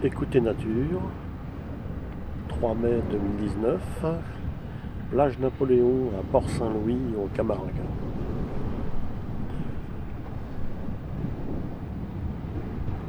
Écoutez 0.00 0.40
Nature, 0.40 1.00
3 2.46 2.74
mai 2.76 3.00
2019, 3.10 3.80
plage 5.10 5.36
Napoléon 5.40 6.12
à 6.16 6.22
Port-Saint-Louis 6.30 7.16
au 7.16 7.26
Camargue. 7.34 7.82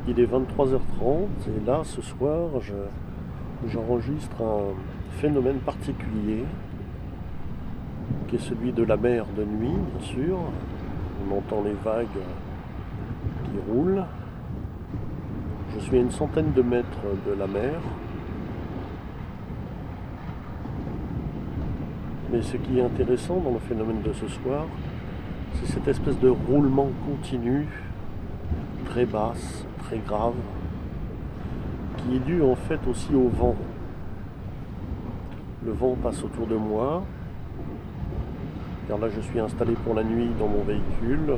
Il 0.08 0.20
est 0.20 0.26
23h30 0.26 1.28
et 1.46 1.68
là 1.68 1.82
ce 1.84 2.02
soir 2.02 2.50
j'enregistre 3.68 4.42
un 4.42 4.74
phénomène 5.20 5.60
particulier 5.60 6.44
qui 8.28 8.38
est 8.38 8.40
celui 8.40 8.72
de 8.72 8.82
la 8.82 8.98
mer 8.98 9.28
de 9.38 9.44
nuit 9.44 9.78
bien 9.94 10.08
sûr. 10.08 10.40
On 11.30 11.38
entend 11.38 11.62
les 11.64 11.76
vagues 11.84 12.08
qui 13.44 13.72
roulent 13.72 14.06
je 15.74 15.80
suis 15.80 15.98
à 15.98 16.02
une 16.02 16.12
centaine 16.12 16.52
de 16.54 16.62
mètres 16.62 17.06
de 17.28 17.34
la 17.34 17.48
mer. 17.48 17.80
Mais 22.32 22.42
ce 22.42 22.58
qui 22.58 22.80
est 22.80 22.84
intéressant 22.84 23.38
dans 23.38 23.52
le 23.52 23.60
phénomène 23.60 24.02
de 24.02 24.14
ce 24.14 24.28
soir, 24.28 24.66
c'est 25.56 25.74
cette 25.74 25.88
espèce 25.88 26.20
de 26.20 26.30
roulement 26.30 26.90
continu, 27.06 27.68
très 28.86 29.06
basse, 29.06 29.66
très 29.86 29.98
grave, 30.00 30.36
qui 31.98 32.16
est 32.16 32.20
dû 32.20 32.42
en 32.42 32.56
fait 32.56 32.80
aussi 32.88 33.14
au 33.16 33.30
vent. 33.30 33.56
Le 35.66 35.72
vent 35.72 35.96
passe 36.02 36.24
autour 36.24 36.48
de 36.48 36.56
moi, 36.56 37.04
car 38.88 38.98
là 38.98 39.08
je 39.10 39.22
suis 39.22 39.40
installé 39.40 39.74
pour 39.74 39.94
la 39.94 40.04
nuit 40.04 40.30
dans 40.40 40.48
mon 40.48 40.64
véhicule, 40.64 41.36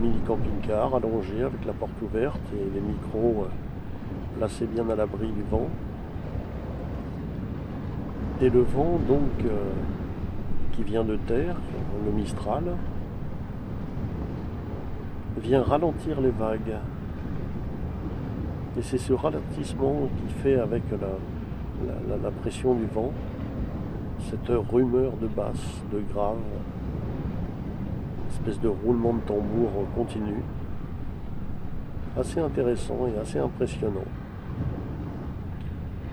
mini 0.00 0.18
camping-car 0.26 0.94
allongé 0.94 1.42
avec 1.42 1.64
la 1.64 1.72
porte 1.72 2.00
ouverte 2.02 2.40
et 2.54 2.74
les 2.74 2.80
micros 2.80 3.44
euh, 3.44 4.38
placés 4.38 4.66
bien 4.66 4.88
à 4.88 4.96
l'abri 4.96 5.28
du 5.28 5.42
vent. 5.50 5.68
Et 8.40 8.50
le 8.50 8.60
vent 8.60 8.98
donc 9.08 9.44
euh, 9.44 9.72
qui 10.72 10.82
vient 10.84 11.04
de 11.04 11.16
terre, 11.16 11.56
le 12.04 12.12
Mistral, 12.12 12.64
vient 15.40 15.62
ralentir 15.62 16.20
les 16.20 16.30
vagues. 16.30 16.76
Et 18.78 18.82
c'est 18.82 18.98
ce 18.98 19.12
ralentissement 19.12 20.08
qui 20.18 20.32
fait 20.34 20.56
avec 20.56 20.82
la, 20.92 22.16
la 22.22 22.30
pression 22.30 22.74
du 22.74 22.86
vent 22.86 23.12
cette 24.30 24.48
rumeur 24.70 25.12
de 25.20 25.26
basse, 25.26 25.82
de 25.92 26.00
grave, 26.12 26.36
espèce 28.38 28.60
de 28.60 28.68
roulement 28.68 29.14
de 29.14 29.20
tambour 29.20 29.70
continu. 29.94 30.42
Assez 32.16 32.40
intéressant 32.40 33.06
et 33.06 33.18
assez 33.20 33.38
impressionnant. 33.38 34.04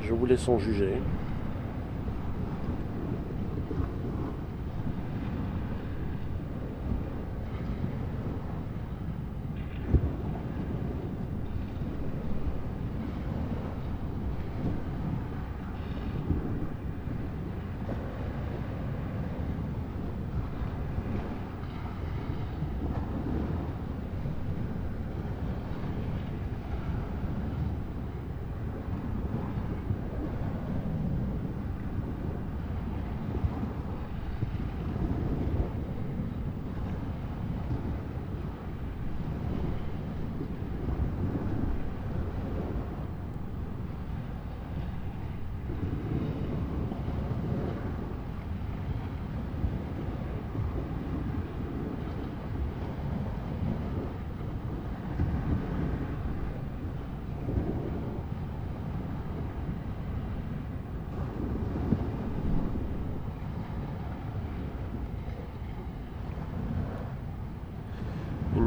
Je 0.02 0.14
vous 0.14 0.26
laisse 0.26 0.48
en 0.48 0.60
juger. 0.60 1.02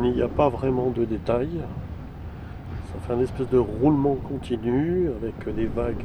Il 0.05 0.15
n'y 0.15 0.23
a 0.23 0.29
pas 0.29 0.49
vraiment 0.49 0.91
de 0.91 1.05
détails. 1.05 1.61
Ça 2.93 2.99
fait 3.01 3.13
un 3.13 3.21
espèce 3.21 3.49
de 3.51 3.59
roulement 3.59 4.15
continu 4.15 5.09
avec 5.09 5.55
des 5.55 5.67
vagues 5.67 6.05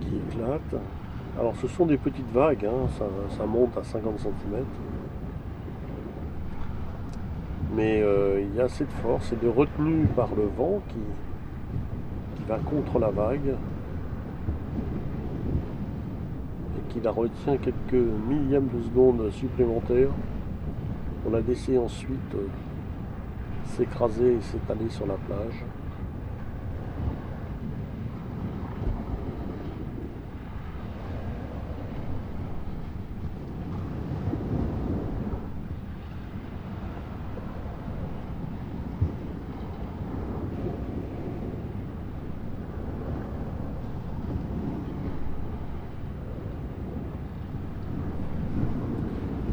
qui 0.00 0.16
éclatent. 0.16 0.80
Alors 1.38 1.54
ce 1.56 1.66
sont 1.66 1.86
des 1.86 1.96
petites 1.96 2.30
vagues, 2.32 2.66
hein, 2.66 2.88
ça, 3.36 3.44
monte 3.44 3.76
à 3.76 3.82
50 3.82 4.18
cm. 4.18 4.64
Mais 7.74 8.00
euh, 8.02 8.40
il 8.40 8.56
y 8.56 8.60
a 8.60 8.68
cette 8.68 8.92
force 9.02 9.32
et 9.32 9.36
de 9.36 9.48
retenue 9.48 10.06
par 10.14 10.28
le 10.36 10.44
vent 10.56 10.80
qui, 10.88 12.36
qui 12.36 12.44
va 12.48 12.58
contre 12.58 13.00
la 13.00 13.10
vague 13.10 13.56
et 16.76 16.92
qui 16.92 17.00
la 17.00 17.10
retient 17.10 17.56
quelques 17.56 18.06
millièmes 18.28 18.68
de 18.72 18.82
seconde 18.82 19.30
supplémentaires. 19.32 20.10
On 21.26 21.30
la 21.30 21.40
laissé 21.40 21.76
ensuite 21.78 22.34
euh, 22.34 22.46
s'écraser 23.64 24.34
et 24.34 24.40
s'étaler 24.40 24.88
sur 24.90 25.06
la 25.06 25.14
plage. 25.14 25.64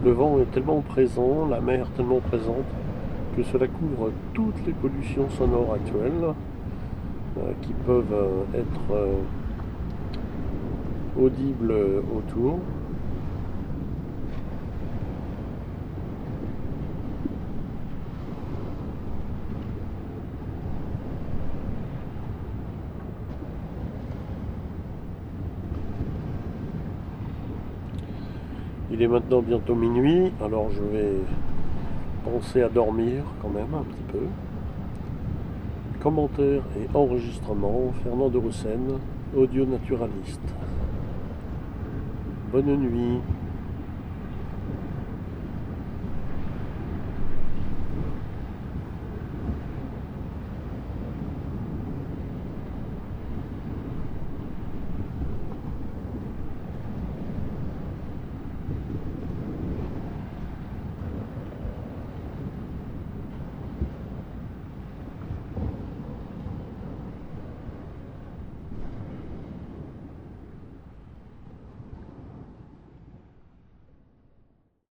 Le 0.04 0.12
vent 0.12 0.40
est 0.40 0.52
tellement 0.52 0.82
présent, 0.82 1.48
la 1.48 1.62
mer 1.62 1.88
tellement 1.96 2.20
présente, 2.20 2.66
que 3.36 3.44
cela 3.44 3.68
couvre 3.68 4.12
toutes 4.34 4.66
les 4.66 4.74
pollutions 4.74 5.30
sonores 5.30 5.74
actuelles 5.74 6.34
euh, 7.38 7.52
qui 7.62 7.74
peuvent 7.86 8.14
euh, 8.14 8.44
être 8.60 8.94
euh, 8.94 9.22
audibles 11.18 11.74
autour. 12.16 12.60
Il 28.92 29.02
est 29.02 29.08
maintenant 29.08 29.42
bientôt 29.42 29.74
minuit, 29.74 30.34
alors 30.44 30.70
je 30.70 30.82
vais 30.82 31.14
penser 32.24 32.62
à 32.62 32.70
dormir 32.70 33.24
quand 33.42 33.50
même 33.50 33.74
un 33.74 33.84
petit 33.84 34.04
peu. 34.12 34.26
Commentaire 36.02 36.64
et 36.80 36.98
enregistrement, 36.98 37.92
Fernand 38.04 38.30
de 38.30 38.38
Roussen, 38.38 39.00
audio 39.36 39.66
naturaliste. 39.66 40.42
Bonne 42.52 42.76
nuit. 42.76 43.20